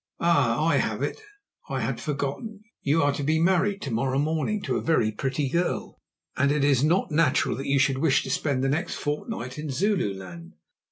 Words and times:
Ah! 0.19 0.65
I 0.65 0.77
have 0.77 1.03
it. 1.03 1.21
I 1.69 1.81
had 1.81 2.01
forgotten. 2.01 2.63
You 2.81 3.03
are 3.03 3.13
to 3.13 3.21
be 3.21 3.39
married 3.39 3.83
to 3.83 3.91
morrow 3.91 4.17
morning 4.17 4.59
to 4.63 4.75
a 4.77 4.81
very 4.81 5.11
pretty 5.11 5.47
girl, 5.47 5.99
and 6.35 6.51
it 6.51 6.63
is 6.63 6.83
not 6.83 7.11
natural 7.11 7.55
that 7.57 7.67
you 7.69 7.77
should 7.77 7.99
wish 7.99 8.23
to 8.23 8.31
spend 8.31 8.63
the 8.63 8.67
next 8.69 8.95
fortnight 8.95 9.59
in 9.59 9.69
Zululand. 9.69 10.53